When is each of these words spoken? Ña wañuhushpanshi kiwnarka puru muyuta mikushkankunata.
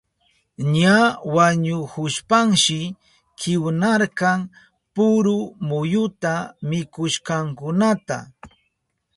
Ña 0.75 0.97
wañuhushpanshi 1.35 2.79
kiwnarka 3.39 4.31
puru 4.95 5.37
muyuta 5.67 6.33
mikushkankunata. 6.67 8.17